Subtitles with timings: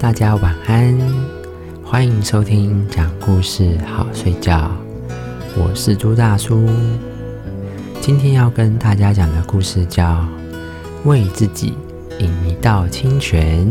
[0.00, 0.98] 大家晚安，
[1.84, 4.68] 欢迎收听讲故事好睡觉。
[5.56, 6.68] 我是朱大叔，
[8.00, 10.04] 今天要跟大家讲的故事叫
[11.04, 11.74] 《为自己
[12.18, 13.64] 饮一道清泉》。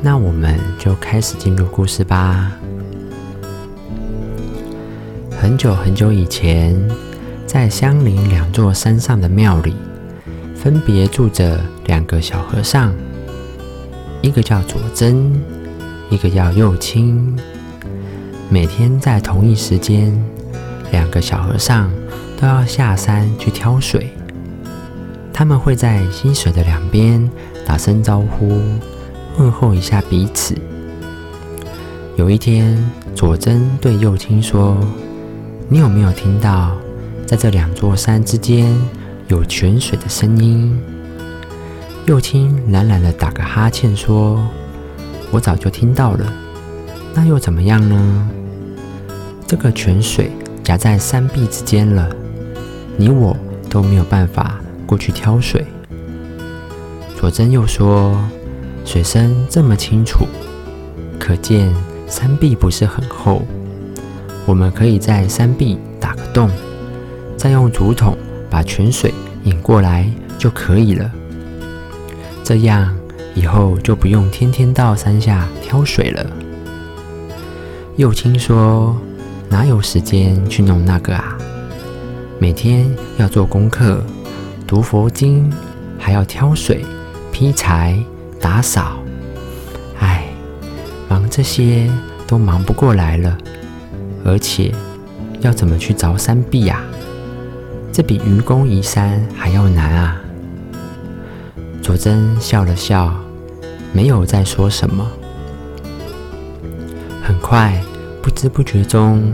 [0.00, 2.52] 那我们就开始进入故事吧。
[5.36, 6.76] 很久很久以前，
[7.44, 9.74] 在相邻两座山上的庙里，
[10.54, 12.94] 分别住着两个小和尚。
[14.20, 15.32] 一个叫佐真，
[16.10, 17.36] 一个叫右清。
[18.50, 20.12] 每天在同一时间，
[20.90, 21.88] 两个小和尚
[22.36, 24.08] 都要下山去挑水。
[25.32, 27.30] 他们会在溪水的两边
[27.64, 28.60] 打声招呼，
[29.38, 30.56] 问候一下彼此。
[32.16, 32.76] 有一天，
[33.14, 34.76] 佐真对右清说
[35.70, 36.76] ：“你有没有听到，
[37.24, 38.76] 在这两座山之间
[39.28, 40.76] 有泉水的声音？”
[42.08, 44.42] 右青懒懒的打个哈欠，说
[45.30, 46.32] ：“我早就听到了，
[47.12, 48.30] 那又怎么样呢？
[49.46, 50.30] 这个泉水
[50.64, 52.08] 夹在山壁之间了，
[52.96, 53.36] 你我
[53.68, 55.66] 都没有办法过去挑水。”
[57.14, 58.18] 佐真又说
[58.86, 60.26] ：“水深这么清楚，
[61.18, 61.70] 可见
[62.06, 63.42] 山壁不是很厚，
[64.46, 66.50] 我们可以在山壁打个洞，
[67.36, 68.16] 再用竹筒
[68.48, 69.12] 把泉水
[69.44, 71.12] 引过来就可以了。”
[72.48, 72.96] 这样
[73.34, 76.26] 以后就不用天天到山下挑水了。
[77.96, 78.96] 右青说
[79.50, 81.36] ：“哪有时间去弄那个啊？
[82.38, 82.86] 每天
[83.18, 84.02] 要做功课、
[84.66, 85.52] 读佛经，
[85.98, 86.86] 还要挑水、
[87.30, 88.02] 劈柴、
[88.40, 88.96] 打扫。
[89.98, 90.24] 哎，
[91.06, 91.90] 忙这些
[92.26, 93.36] 都忙不过来了。
[94.24, 94.72] 而且
[95.40, 96.80] 要怎么去凿山壁呀？
[97.92, 100.18] 这比愚公移山还要难啊！”
[101.88, 103.10] 佐真笑了笑，
[103.94, 105.10] 没有再说什么。
[107.22, 107.82] 很快，
[108.22, 109.32] 不知不觉中，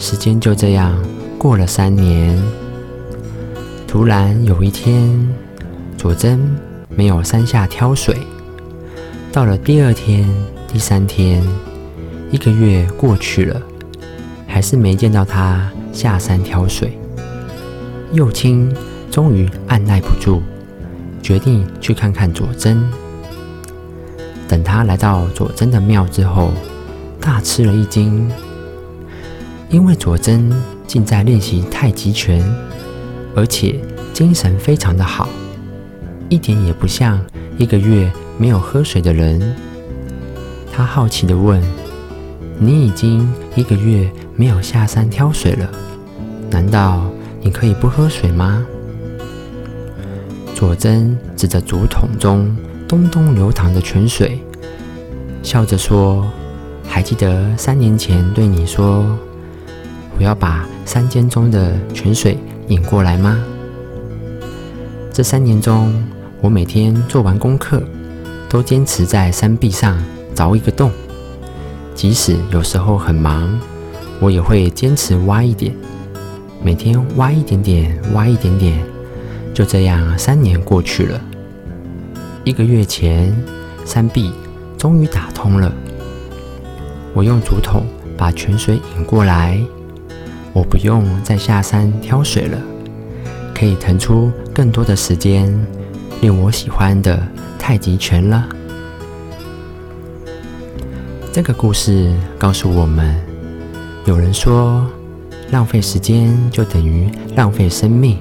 [0.00, 1.00] 时间就这样
[1.38, 2.36] 过了三年。
[3.86, 5.32] 突然有一天，
[5.96, 6.40] 佐真
[6.88, 8.16] 没有山下挑水。
[9.30, 10.28] 到了第二天、
[10.66, 11.40] 第三天，
[12.32, 13.62] 一个月过去了，
[14.48, 16.98] 还是没见到他下山挑水。
[18.10, 18.74] 右青
[19.08, 20.42] 终于按耐不住。
[21.22, 22.82] 决定去看看佐真。
[24.48, 26.50] 等他来到佐真的庙之后，
[27.20, 28.30] 大吃了一惊，
[29.70, 30.52] 因为佐真
[30.86, 32.44] 竟在练习太极拳，
[33.34, 33.80] 而且
[34.12, 35.28] 精神非常的好，
[36.28, 37.18] 一点也不像
[37.56, 39.40] 一个月没有喝水的人。
[40.70, 41.62] 他好奇的问
[42.58, 45.70] ：“你已经一个月没有下山挑水了，
[46.50, 47.06] 难道
[47.40, 48.66] 你可以不喝水吗？”
[50.62, 52.56] 佐真指着竹筒中
[52.86, 54.40] 咚咚流淌的泉水，
[55.42, 56.24] 笑着说
[56.86, 59.04] ：“还记得三年前对你说，
[60.16, 63.42] 我要把山间中的泉水引过来吗？
[65.12, 65.92] 这三年中，
[66.40, 67.82] 我每天做完功课，
[68.48, 70.00] 都坚持在山壁上
[70.32, 70.92] 凿一个洞，
[71.92, 73.58] 即使有时候很忙，
[74.20, 75.74] 我也会坚持挖一点，
[76.62, 78.80] 每天挖一点点，挖一点点。”
[79.54, 81.20] 就这样，三年过去了。
[82.44, 83.34] 一个月前，
[83.84, 84.32] 山壁
[84.78, 85.72] 终于打通了。
[87.14, 87.86] 我用竹筒
[88.16, 89.60] 把泉水引过来，
[90.52, 92.58] 我不用再下山挑水了，
[93.54, 95.54] 可以腾出更多的时间
[96.22, 97.20] 练我喜欢的
[97.58, 98.48] 太极拳了。
[101.30, 103.14] 这个故事告诉我们：
[104.06, 104.86] 有人说，
[105.50, 108.18] 浪费时间就等于浪费生命。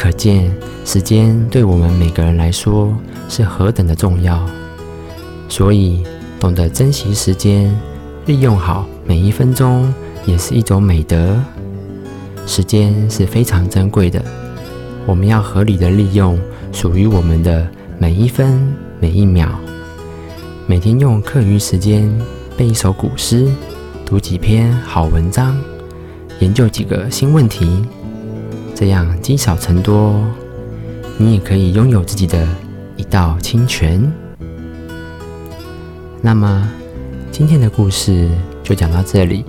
[0.00, 0.48] 可见
[0.84, 2.96] 时间对我们每个人来说
[3.28, 4.40] 是何等的重要，
[5.48, 6.04] 所以
[6.38, 7.76] 懂得珍惜时间，
[8.24, 9.92] 利用好每一分钟，
[10.24, 11.36] 也是一种美德。
[12.46, 14.22] 时间是非常珍贵的，
[15.04, 16.38] 我们要合理的利用
[16.70, 17.68] 属于我们的
[17.98, 19.48] 每一分每一秒。
[20.68, 22.08] 每天用课余时间
[22.56, 23.48] 背一首古诗，
[24.06, 25.58] 读几篇好文章，
[26.38, 27.84] 研究几个新问题。
[28.78, 30.24] 这样积少成多，
[31.16, 32.46] 你也可以拥有自己的
[32.96, 34.00] 一道清泉。
[36.22, 36.70] 那么，
[37.32, 38.30] 今天的故事
[38.62, 39.44] 就讲到这里。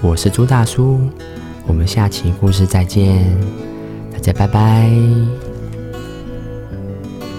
[0.00, 1.00] 我是朱大叔，
[1.66, 3.36] 我们下期故事再见，
[4.12, 5.45] 大家拜拜。